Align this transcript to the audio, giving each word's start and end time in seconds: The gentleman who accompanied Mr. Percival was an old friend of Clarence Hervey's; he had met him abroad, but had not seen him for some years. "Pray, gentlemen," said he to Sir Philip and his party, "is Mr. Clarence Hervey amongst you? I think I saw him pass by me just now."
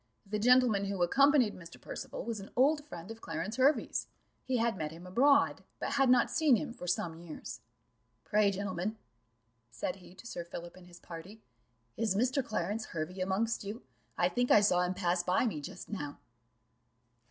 The 0.25 0.39
gentleman 0.39 0.85
who 0.85 1.03
accompanied 1.03 1.55
Mr. 1.55 1.79
Percival 1.79 2.23
was 2.25 2.39
an 2.39 2.49
old 2.55 2.83
friend 2.85 3.11
of 3.11 3.21
Clarence 3.21 3.57
Hervey's; 3.57 4.07
he 4.43 4.57
had 4.57 4.75
met 4.75 4.91
him 4.91 5.05
abroad, 5.05 5.63
but 5.79 5.91
had 5.91 6.09
not 6.09 6.31
seen 6.31 6.55
him 6.55 6.73
for 6.73 6.87
some 6.87 7.19
years. 7.19 7.61
"Pray, 8.23 8.49
gentlemen," 8.49 8.97
said 9.69 9.97
he 9.97 10.15
to 10.15 10.25
Sir 10.25 10.43
Philip 10.43 10.75
and 10.75 10.87
his 10.87 10.99
party, 10.99 11.43
"is 11.97 12.15
Mr. 12.15 12.43
Clarence 12.43 12.85
Hervey 12.85 13.19
amongst 13.21 13.63
you? 13.63 13.83
I 14.17 14.27
think 14.27 14.49
I 14.49 14.61
saw 14.61 14.81
him 14.81 14.95
pass 14.95 15.21
by 15.21 15.45
me 15.45 15.61
just 15.61 15.87
now." 15.87 16.17